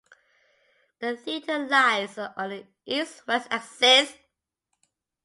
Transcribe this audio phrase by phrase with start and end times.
[0.99, 4.11] The theatre lies on an east-west axis.